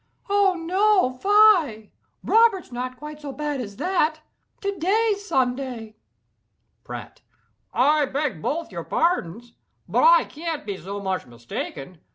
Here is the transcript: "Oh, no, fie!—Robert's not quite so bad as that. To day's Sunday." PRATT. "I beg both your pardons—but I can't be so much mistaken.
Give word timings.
"Oh, 0.31 0.55
no, 0.55 1.13
fie!—Robert's 1.19 2.71
not 2.71 2.97
quite 2.97 3.21
so 3.21 3.31
bad 3.31 3.61
as 3.61 3.77
that. 3.77 4.21
To 4.61 4.75
day's 4.79 5.23
Sunday." 5.23 5.95
PRATT. 6.83 7.21
"I 7.71 8.07
beg 8.07 8.41
both 8.41 8.71
your 8.71 8.83
pardons—but 8.83 10.03
I 10.03 10.23
can't 10.23 10.65
be 10.65 10.77
so 10.77 10.99
much 10.99 11.27
mistaken. 11.27 11.99